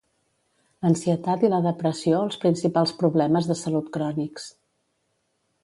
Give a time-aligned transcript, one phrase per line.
[0.85, 4.51] L'ansietat i la depressió els principals problemes de salut crònics.